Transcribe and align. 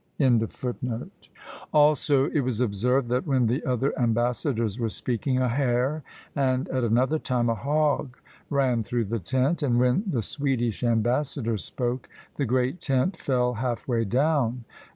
Also 1.71 2.25
it 2.31 2.39
was 2.39 2.59
observed, 2.59 3.07
that 3.09 3.27
when 3.27 3.45
the 3.45 3.63
other 3.63 3.93
ambassadors 3.99 4.79
were 4.79 4.89
speaking, 4.89 5.37
a 5.37 5.47
hare, 5.47 6.01
and 6.35 6.67
at 6.69 6.83
another 6.83 7.19
time 7.19 7.49
a 7.49 7.53
hog, 7.53 8.17
ran 8.49 8.81
through 8.81 9.05
the 9.05 9.19
tent; 9.19 9.61
and 9.61 9.77
when 9.79 10.03
the 10.07 10.23
Swedish 10.23 10.83
ambassador 10.83 11.55
spoke, 11.55 12.09
the 12.37 12.45
great 12.47 12.81
tent 12.81 13.15
fell 13.15 13.53
half 13.53 13.87
way 13.87 14.03
down. 14.03 14.63